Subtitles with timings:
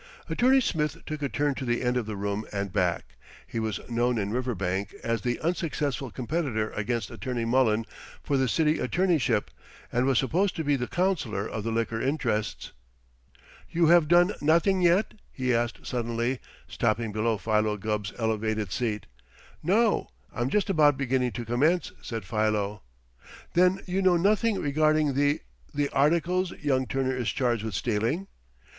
[0.27, 3.17] Attorney Smith took a turn to the end of the room and back.
[3.45, 7.85] He was known in Riverbank as the unsuccessful competitor against Attorney Mullen
[8.23, 9.49] for the City Attorneyship,
[9.91, 12.71] and was supposed to be the counselor of the liquor interests.
[13.69, 19.05] "You have done nothing yet?" he asked suddenly, stopping below Philo Gubb's elevated seat.
[19.61, 22.81] "No, I'm just about beginning to commence," said Philo.
[23.53, 25.41] "Then you know nothing regarding the
[25.75, 28.25] the articles young Turner is charged with stealing?"